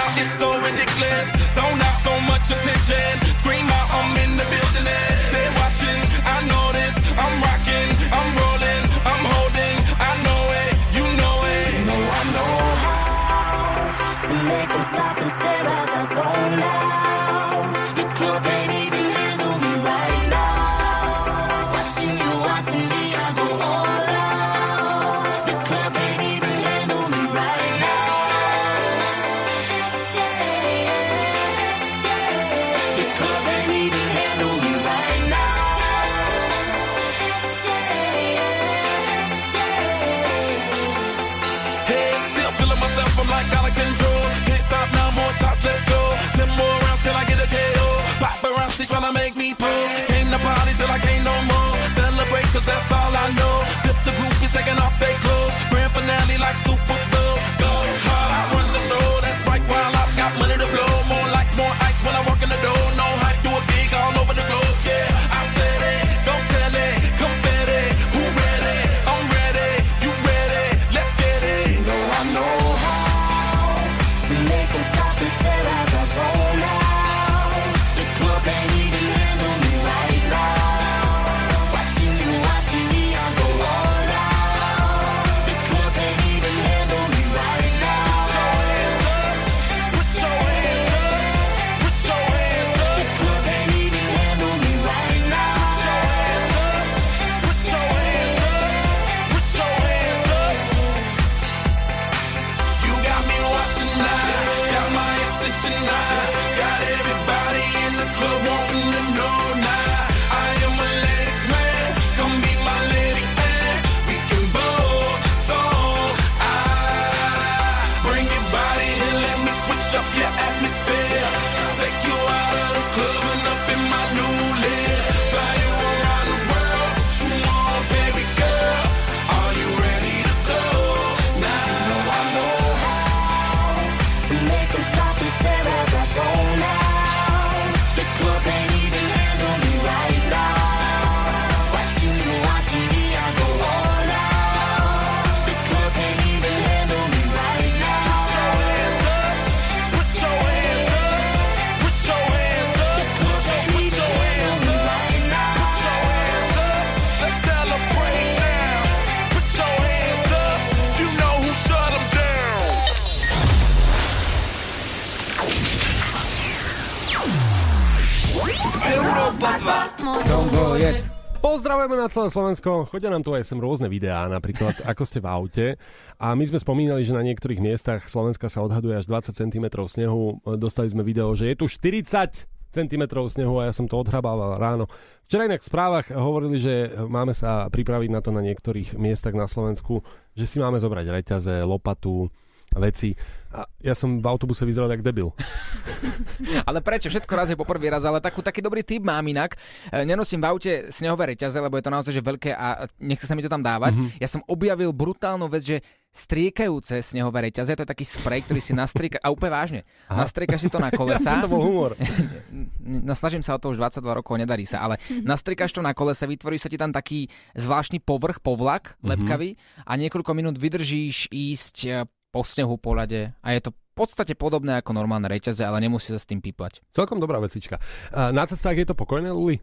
[172.00, 172.88] na celé Slovensko.
[172.88, 175.68] Chodia nám tu aj sem rôzne videá, napríklad ako ste v aute.
[176.16, 180.40] A my sme spomínali, že na niektorých miestach Slovenska sa odhaduje až 20 cm snehu.
[180.56, 184.88] Dostali sme video, že je tu 40 cm snehu a ja som to odhrabával ráno.
[185.28, 189.50] Včera inak v správach hovorili, že máme sa pripraviť na to na niektorých miestach na
[189.50, 190.06] Slovensku,
[190.38, 192.30] že si máme zobrať reťaze, lopatu,
[192.76, 193.16] veci.
[193.50, 195.34] A ja som v autobuse vyzeral jak debil.
[196.70, 197.10] Ale prečo?
[197.10, 199.58] Všetko raz je po prvý raz, ale takú, taký dobrý tip mám inak.
[199.90, 203.34] E, Nenosím v aute snehové reťaze, lebo je to naozaj že veľké a nechce sa
[203.34, 203.98] mi to tam dávať.
[203.98, 204.08] Mhm.
[204.18, 205.78] Ja som objavil brutálnu vec, že
[206.10, 210.22] striekajúce snehové reťaze, to je taký sprej, ktorý si nastrieka, a úplne vážne, Aha.
[210.22, 211.38] nastriekaš si to na kolesa.
[211.40, 211.94] to bol humor.
[213.08, 216.26] no, snažím sa o to už 22 rokov, nedarí sa, ale nastriekaš to na kolesa,
[216.26, 219.06] vytvorí sa ti tam taký zvláštny povrch, povlak, Mhm.
[219.06, 219.50] lepkavý
[219.86, 221.90] a niekoľko minút vydržíš ísť e,
[222.30, 226.16] po snehu, po ľade a je to v podstate podobné ako normálne reťaze, ale nemusí
[226.16, 226.80] sa s tým píplať.
[226.96, 227.84] Celkom dobrá vecička.
[228.16, 229.60] Na cestách je to pokojné, Luli?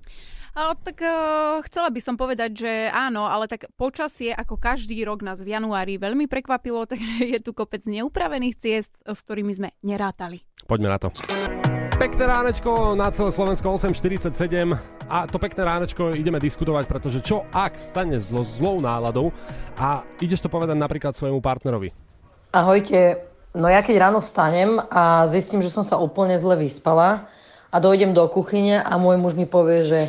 [0.57, 5.21] A, tak uh, chcela by som povedať, že áno, ale tak počasie ako každý rok
[5.21, 10.41] nás v januári veľmi prekvapilo, takže je tu kopec neupravených ciest, s ktorými sme nerátali.
[10.65, 11.13] Poďme na to.
[11.97, 14.37] Pekné ránečko na celé Slovensko 8.47
[15.09, 19.33] a to pekné ránečko ideme diskutovať, pretože čo ak stane zlo, zlou náladou
[19.81, 22.06] a ideš to povedať napríklad svojmu partnerovi.
[22.57, 23.21] Ahojte,
[23.53, 27.29] no ja keď ráno vstanem a zistím, že som sa úplne zle vyspala
[27.69, 30.01] a dojdem do kuchyne a môj muž mi povie, že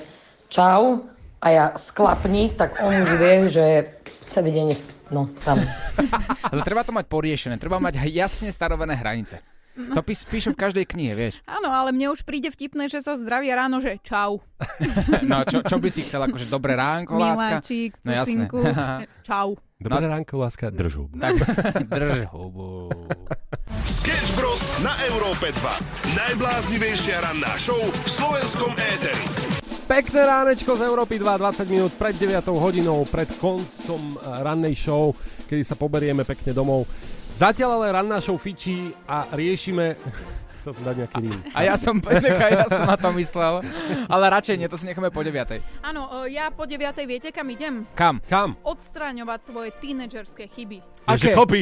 [0.47, 1.03] čau
[1.43, 3.65] a ja sklapni, tak on už vie, že
[4.31, 4.77] celý deň je
[5.11, 5.59] no, tam.
[6.47, 9.43] Ale treba to mať poriešené, treba mať jasne stanovené hranice.
[9.75, 11.43] To pís, píšu v každej knihe, vieš.
[11.51, 14.39] Áno, ale mne už príde vtipné, že sa zdravia ráno, že čau.
[15.27, 17.59] No, čo, čo by si chcel, akože dobré ránko, láska?
[17.59, 18.63] Miláčik, No pusinku,
[19.27, 19.59] čau.
[19.77, 20.09] Dobré no.
[20.09, 21.19] ránko, láska, drž hubu.
[21.21, 21.37] Tak,
[21.93, 22.89] drž hubu.
[23.85, 24.65] Sketch Bros.
[24.81, 26.17] na Európe 2.
[26.17, 29.21] Najbláznivejšia ranná show v slovenskom éteri.
[29.85, 35.13] Pekné ránečko z Európy 2, 20 minút pred 9 hodinou, pred koncom eh, rannej show,
[35.45, 36.89] kedy sa poberieme pekne domov.
[37.37, 39.93] Zatiaľ ale ranná show fičí a riešime...
[40.67, 41.39] Chcel som dať nejaký rím.
[41.55, 41.95] A ja som,
[42.27, 43.63] nechaj, ja som na to myslel.
[44.11, 45.63] Ale radšej nie, to si necháme po 9.
[45.79, 46.91] Áno, ja po 9.
[47.07, 47.87] viete, kam idem?
[47.95, 48.19] Kam?
[48.27, 48.59] Kam?
[48.67, 50.83] Odstraňovať svoje tínedžerské chyby.
[51.15, 51.61] Že chlpy.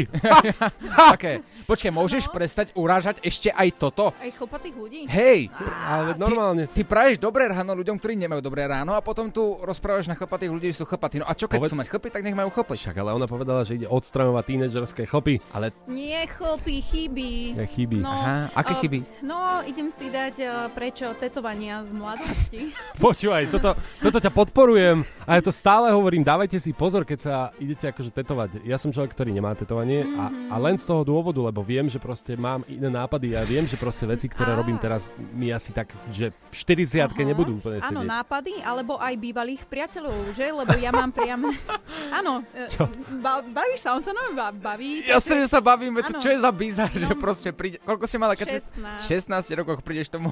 [1.13, 1.45] okay.
[1.65, 4.13] Počkaj, môžeš prestať urážať ešte aj toto?
[4.21, 5.01] Aj chlpatých ľudí?
[5.09, 5.49] Hej!
[5.81, 6.69] Ale normálne.
[6.69, 10.13] Ty, ty praješ dobré ráno ľuďom, ktorí nemajú dobré ráno a potom tu rozprávaš na
[10.13, 11.21] chlpatých ľudí, že sú chlpatí.
[11.21, 12.77] No a čo keď Poved- chcú mať chlpy, tak nech majú chlpy.
[12.77, 15.41] Však ale ona povedala, že ide odstraňovať tínedžerské chlpy.
[15.53, 17.57] Ale Nie chlpy, chyby.
[17.57, 17.97] Je chyby.
[17.97, 18.99] No, Aha, aké eh, chyby?
[19.25, 22.61] No, idem si dať eh, prečo tetovania z mladosti.
[23.01, 23.73] Počúvaj, toto,
[24.05, 28.13] toto ťa podporujem a ja to stále hovorím, dávajte si pozor, keď sa idete akože
[28.13, 28.49] tetovať.
[28.61, 30.47] Ja som človek, ktorý nemá tetovanie a, Mhm.
[30.47, 33.75] a len z toho dôvodu, lebo viem, že proste mám iné nápady a viem, že
[33.75, 34.57] proste veci, ktoré Á.
[34.57, 39.65] robím teraz, mi asi tak, že v 40 nebudú úplne Áno, nápady, alebo aj bývalých
[39.65, 40.47] priateľov, že?
[40.47, 41.51] Lebo ja mám priam...
[42.17, 42.87] Áno, Čo?
[43.17, 45.03] ba- bavíš sa, on sa nám baví.
[45.03, 48.05] Ja sa, že sa bavím, veď to čo je za bizar, že proste príde, koľko
[48.05, 48.59] si mala, keď si
[49.03, 49.51] 16.
[49.51, 50.31] 16 rokoch prídeš tomu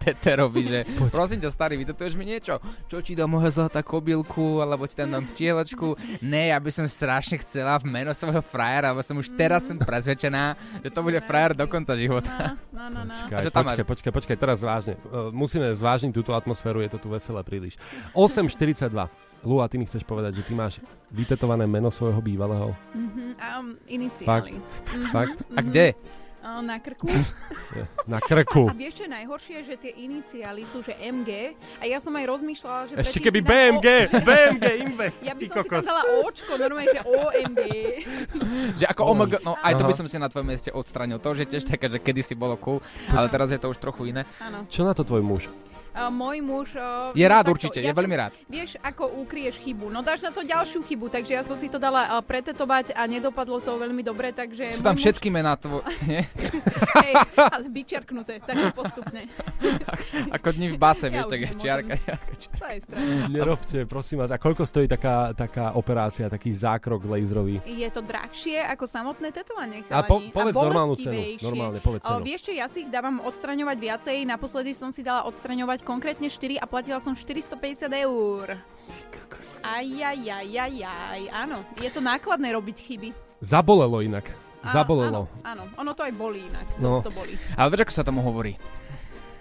[0.00, 0.78] teterovi, že
[1.12, 2.56] prosím ťa starý, vytetuješ mi niečo,
[2.88, 6.88] čo ti dá moja zlatá kobylku, alebo ti tam dám vtieločku, ne, ja by som
[6.88, 11.20] strašne chcela v meno svojho frajera, lebo som už teraz som presvedčená, že to bude
[11.20, 12.56] frajer do konca života.
[12.72, 13.12] No, no, no.
[13.12, 14.96] Počkaj, A tam počkaj, počkaj, počkaj, teraz vážne.
[15.12, 17.76] Uh, musíme zvážniť túto atmosféru, je to tu veselé príliš.
[18.16, 18.88] 8.42.
[19.44, 20.80] Lua, ty mi chceš povedať, že ty máš
[21.12, 22.72] vytetované meno svojho bývalého?
[22.96, 24.24] Mhm, um, iniciály.
[24.24, 24.48] Fakt?
[24.96, 25.36] Mhm, Fakt?
[25.56, 25.86] A kde?
[26.40, 27.04] Na krku.
[28.12, 28.64] Na krku.
[28.66, 31.52] A vieš, čo je najhoršie, že tie iniciály sú, že MG.
[31.76, 32.94] A ja som aj rozmýšľala, že...
[32.96, 35.84] Ešte keby BMG, O- BMG Invest, Ja by som si tam kokos.
[35.84, 37.60] dala Očko, normálne, že OMG.
[38.74, 41.20] Že ako OMG, no aj to by som si na tvojom mieste odstranil.
[41.20, 42.80] To už je tiež také, že kedysi bolo cool,
[43.12, 44.24] ale teraz je to už trochu iné.
[44.40, 44.64] Áno.
[44.66, 45.46] Čo na to tvoj muž?
[45.90, 46.68] Uh, môj muž...
[46.72, 48.32] Uh, Je rád takto, určite, ja je veľmi rád.
[48.46, 49.88] Vieš, ako ukrieš chybu.
[49.88, 53.02] No dáš na to ďalšiu chybu, takže ja som si to dala uh, pretetovať a
[53.04, 54.70] nedopadlo to veľmi dobre, takže...
[54.72, 55.82] Sú tam muž- všetky mená tvo...
[56.06, 56.22] nie?
[56.96, 59.26] Hej, ale vyčerknuté, tak postupne.
[60.30, 62.56] Ako dní v base, Ja vieš, tak je čiarka, čiarka, čiarka.
[62.56, 63.14] To je strašné.
[63.28, 64.30] Nerobte, prosím vás.
[64.30, 67.58] A koľko stojí taká, taká operácia, taký zákrok laserový?
[67.62, 70.06] Je to drahšie ako samotné tetovanie, A chalani.
[70.06, 72.22] po- povedz normálnu cenu, normálne, povedz O, cenu.
[72.22, 74.16] vieš čo, ja si ich dávam odstraňovať viacej.
[74.24, 78.58] Naposledy som si dala odstraňovať konkrétne 4 a platila som 450 eur.
[79.64, 81.64] Aj, aj, aj, aj, aj, áno.
[81.80, 83.08] Je to nákladné robiť chyby.
[83.40, 84.28] Zabolelo inak.
[84.60, 85.22] Áno, Zabolelo.
[85.40, 86.68] Áno, áno, ono to aj bolí inak.
[86.76, 87.00] No.
[87.00, 87.04] No.
[87.04, 87.32] to bolí.
[87.56, 88.60] Ale vieš, ako sa tomu hovorí?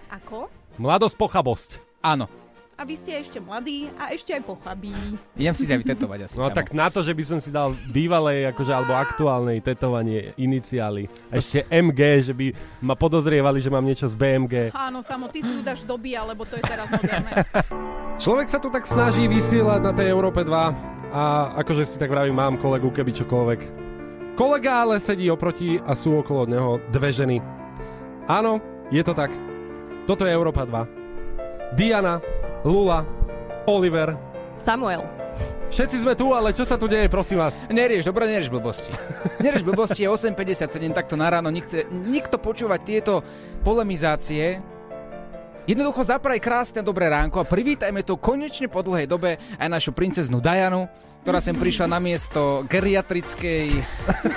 [0.07, 0.47] Ako?
[0.79, 1.69] Mladosť, pochabosť.
[1.99, 2.31] Áno.
[2.79, 4.95] A vy ste ešte mladí a ešte aj pochabí.
[5.35, 6.39] Idem si dať vytetovať asi.
[6.39, 6.55] No samo.
[6.55, 11.11] tak na to, že by som si dal bývalej, akože, alebo aktuálnej tetovanie, iniciály.
[11.27, 14.71] A ešte MG, že by ma podozrievali, že mám niečo z BMG.
[14.71, 17.43] Áno, samo, ty si udáš doby, lebo to je teraz moderné.
[18.23, 21.23] Človek sa tu tak snaží vysielať na tej Európe 2 a
[21.59, 23.59] akože si tak vravím, mám kolegu, keby čokoľvek.
[24.39, 27.43] Kolega ale sedí oproti a sú okolo neho dve ženy.
[28.31, 29.35] Áno, je to tak.
[30.07, 31.75] Toto je Európa 2.
[31.75, 32.23] Diana,
[32.63, 33.07] Lula,
[33.63, 34.19] Oliver.
[34.59, 35.07] Samuel.
[35.71, 37.63] Všetci sme tu, ale čo sa tu deje, prosím vás?
[37.71, 38.91] Nerieš, dobre, nerieš blbosti.
[39.39, 43.23] Nerieš blbosti, je 8.57, takto na ráno, nikto, nikto počúvať tieto
[43.63, 44.59] polemizácie.
[45.69, 50.41] Jednoducho zapraj krásne dobré ránko a privítajme tu konečne po dlhej dobe aj našu princeznú
[50.43, 53.75] Dianu, ktorá sem prišla na miesto geriatrickej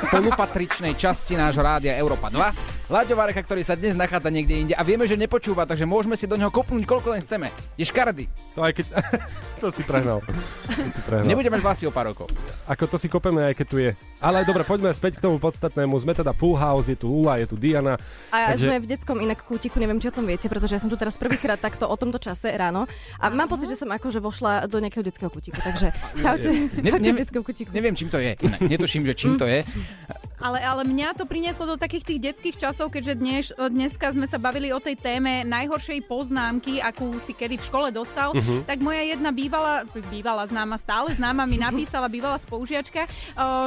[0.06, 2.92] spolupatričnej časti nášho rádia Európa 2.
[2.92, 6.28] Láďo Varecha, ktorý sa dnes nachádza niekde inde a vieme, že nepočúva, takže môžeme si
[6.28, 7.48] do neho kopnúť koľko len chceme.
[7.80, 8.28] Je škaredý.
[8.58, 8.86] To aj keď...
[9.62, 10.20] to si prehnal.
[10.20, 11.24] To si prehnal.
[11.24, 12.28] Nebude mať vlasy o pár rokov.
[12.68, 13.96] Ako to si kopeme, aj keď tu je.
[14.20, 15.94] Ale dobre, poďme späť k tomu podstatnému.
[16.02, 17.96] Sme teda Full House, je tu Lula, je tu Diana.
[18.28, 18.68] A takže...
[18.68, 21.16] sme v detskom inak kútiku, neviem, či o tom viete, pretože ja som tu teraz
[21.16, 22.84] prvýkrát takto o tomto čase ráno
[23.16, 27.18] a mám pocit, že som akože vošla do nejakého detského kútiku, takže čaute, Ne- ne-.
[27.74, 28.36] Neviem, čím to je.
[28.42, 29.64] Inak, netuším, že čím to je.
[30.42, 34.42] Ale, ale mňa to prinieslo do takých tých detských časov, keďže dnes, dneska sme sa
[34.42, 38.66] bavili o tej téme najhoršej poznámky, akú si kedy v škole dostal, Mhm.
[38.66, 43.06] tak moja jedna bývalá, bývalá známa, stále známa mi napísala, bývalá spolužiačka,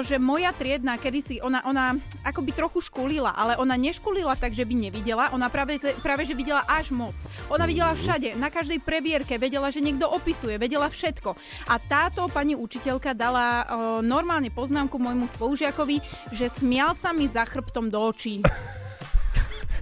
[0.04, 1.96] že moja triedna kedysi, ona, ona
[2.28, 6.68] akoby trochu škulila, ale ona neškulila tak, že by nevidela, ona práve, práve že videla
[6.68, 7.16] až moc.
[7.48, 11.40] Ona videla všade, na každej previerke, vedela, že niekto opisuje, vedela všetko.
[11.72, 13.64] A táto pani učiteľka dala
[14.04, 16.04] normálne poznámku môjmu spolužiakovi,
[16.36, 18.41] že smial sa mi za chrbtom do očí.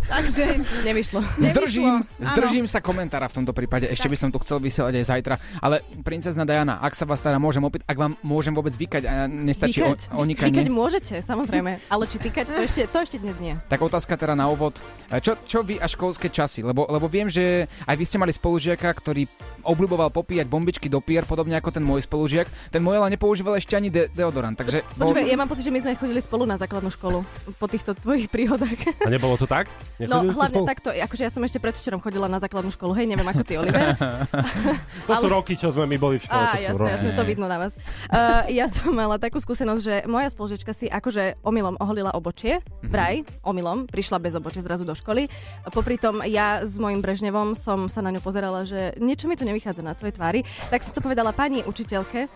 [0.03, 0.43] Takže
[0.83, 1.19] nevyšlo.
[1.37, 3.87] Zdržím, Nevyšlo, zdržím sa komentára v tomto prípade.
[3.87, 5.35] Ešte by som tu chcel vysielať aj zajtra.
[5.57, 9.13] Ale princezna Diana, ak sa vás teda môžem opäť, ak vám môžem vôbec vykať a
[9.25, 10.53] nestačí o, Vykať, onikanie.
[10.53, 13.55] vykať môžete, samozrejme, ale či týkať, to ešte, to ešte dnes nie.
[13.65, 14.77] Tak otázka teda na úvod.
[15.09, 16.61] Čo, čo vy a školské časy?
[16.61, 19.25] Lebo, lebo viem, že aj vy ste mali spolužiaka, ktorý
[19.61, 22.47] obľuboval popíjať bombičky do pier, podobne ako ten môj spolužiak.
[22.69, 24.83] Ten môj ale nepoužíval ešte ani de- deodorant, takže...
[24.93, 27.23] Počúvaj, ja mám pocit, že my sme chodili spolu na základnú školu
[27.55, 28.75] po týchto tvojich príhodách.
[29.01, 29.67] A nebolo to tak?
[29.95, 30.67] No Nechodili ste hlavne spolu?
[30.67, 33.93] takto, akože ja som ešte predvčerom chodila na základnú školu, hej, neviem ako ty, Oliver.
[35.07, 36.39] To sú roky, čo sme my boli v škole.
[36.39, 36.91] Á, to jasné, roky.
[36.91, 37.75] jasné, to vidno na vás.
[38.07, 42.89] Uh, ja som mala takú skúsenosť, že moja spolužička si akože omylom oholila obočie, Mhm.
[42.89, 45.27] vraj, omylom, prišla bez obočie zrazu do školy.
[45.69, 49.43] Popri tom ja s mojim Brežnevom som sa na ňu pozerala, že niečo mi tu
[49.43, 50.39] nevychádza na tvojej tvári,
[50.69, 52.29] tak som to povedala pani učiteľke, uh,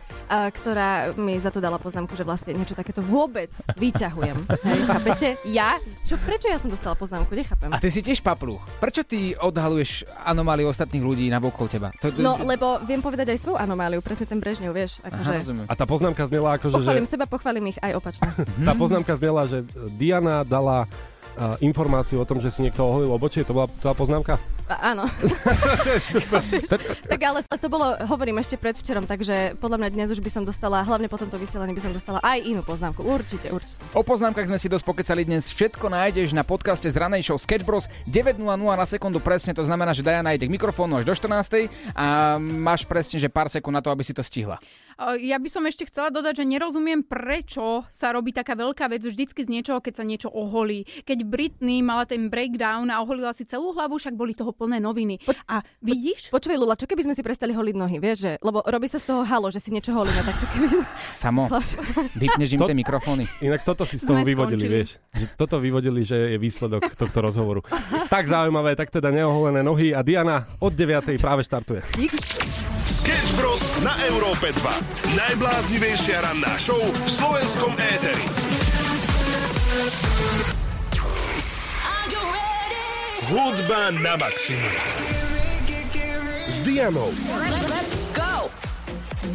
[0.51, 4.37] ktorá mi za to dala poznámku, že vlastne niečo takéto vôbec vyťahujem.
[4.61, 5.27] Hej, chápete?
[5.47, 5.79] Ja?
[6.03, 7.31] Čo, prečo ja som dostala poznámku?
[7.47, 7.71] Nechápem.
[7.71, 8.59] A ty si tiež papluch.
[8.83, 11.95] Prečo ty odhaluješ anomáliu ostatných ľudí na okolo teba?
[12.03, 14.99] To, No, lebo viem povedať aj svoju anomáliu, presne ten Brežnev, vieš.
[14.99, 15.63] Akože...
[15.63, 16.83] A tá poznámka znela ako, že...
[16.83, 18.27] Pochválim seba, pochválim ich aj opačne.
[18.67, 19.63] Tá poznámka znela, že
[19.95, 20.91] Diana dala
[21.61, 24.41] informáciu o tom, že si niekto oholil obočie, to bola celá poznámka?
[24.67, 25.07] A, áno.
[27.11, 30.83] tak ale to bolo, hovorím ešte predvčerom, takže podľa mňa dnes už by som dostala,
[30.83, 32.99] hlavne po tomto vysielaní by som dostala aj inú poznámku.
[32.99, 33.79] Určite, určite.
[33.95, 35.55] O poznámkach sme si dosť pokecali dnes.
[35.55, 37.87] Všetko nájdeš na podcaste z ranej show Sketch Bros.
[38.11, 41.71] 9.00 na sekundu presne, to znamená, že Diana ide k mikrofónu až do 14.
[41.95, 44.59] a máš presne, že pár sekúnd na to, aby si to stihla.
[44.97, 49.05] O, Ja by som ešte chcela dodať, že nerozumiem, prečo sa robí taká veľká vec
[49.05, 50.89] vždycky z niečoho, keď sa niečo oholí.
[51.05, 55.21] Keď Britney mala ten breakdown a oholila si celú hlavu, však boli toho plné noviny.
[55.45, 56.33] A vidíš?
[56.33, 58.33] Počúvaj, Lula, čo keby sme si prestali holiť nohy, vieš, že?
[58.41, 60.65] Lebo robí sa z toho halo, že si niečo holíme, tak čo keby...
[61.13, 61.45] Samo,
[62.17, 63.29] vypneš im tie mikrofóny.
[63.45, 64.75] Inak toto si z toho vyvodili, skončili.
[64.81, 64.89] vieš.
[65.13, 67.61] Že toto vyvodili, že je výsledok tohto rozhovoru.
[68.09, 71.21] tak zaujímavé, tak teda neoholené nohy a Diana od 9.
[71.21, 71.85] práve štartuje.
[73.07, 73.63] Sketch Bros.
[73.87, 75.15] na Európe 2.
[75.15, 78.27] Najbláznivejšia ranná show v slovenskom éteri.
[83.31, 84.75] Hudba na maximum.
[86.51, 87.15] S Dianou.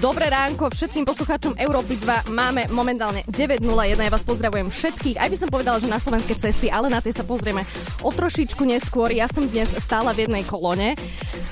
[0.02, 2.34] Dobré ránko všetkým poslucháčom Európy 2.
[2.34, 3.94] Máme momentálne 9.01.
[4.02, 5.14] Ja vás pozdravujem všetkých.
[5.14, 7.62] Aj by som povedala, že na slovenské cesty, ale na tie sa pozrieme
[8.02, 9.14] o trošičku neskôr.
[9.14, 10.98] Ja som dnes stála v jednej kolone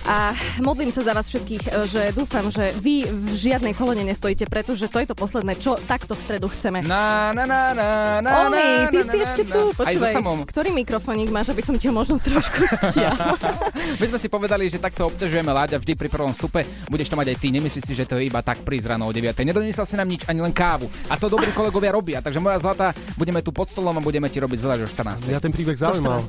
[0.02, 0.34] a
[0.66, 4.98] modlím sa za vás všetkých, že dúfam, že vy v žiadnej kolone nestojíte, pretože to
[4.98, 6.82] je to posledné, čo takto v stredu chceme.
[6.82, 7.88] Na, na, na, na,
[8.18, 9.52] na, Oli, ty na, si na, ešte na.
[9.54, 9.62] tu.
[9.78, 10.38] Aj so Počúvaj, samom.
[10.42, 13.38] ktorý mikrofónik máš, aby som ho možno trošku stiahla?
[14.02, 16.66] My sme si povedali, že takto obťažujeme Láďa vždy pri prvom vstupe.
[16.90, 19.12] Budeš to mať aj ty, nemyslíš si, že to je iba tak prísť ráno o
[19.12, 19.32] 9.
[19.36, 20.88] Nedoniesla si nám nič, ani len kávu.
[21.08, 22.18] A to dobrí kolegovia robia.
[22.20, 25.28] Takže moja zlata, budeme tu pod stolom a budeme ti robiť zle až o 14.
[25.30, 26.26] Ja ten príbeh zaujímal.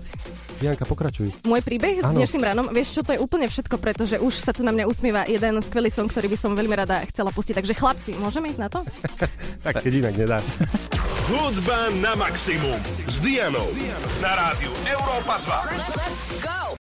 [0.62, 1.34] Janka, pokračuj.
[1.42, 2.22] Môj príbeh s Áno.
[2.22, 5.26] dnešným ránom, vieš čo, to je úplne všetko, pretože už sa tu na mňa usmieva
[5.26, 7.58] jeden skvelý song, ktorý by som veľmi rada chcela pustiť.
[7.58, 8.86] Takže chlapci, môžeme ísť na to?
[9.62, 10.38] Tak keď inak nedá.
[11.30, 12.78] Hudba na maximum.
[13.06, 13.70] S Dianou.
[14.22, 16.62] Na rádiu Európa 2.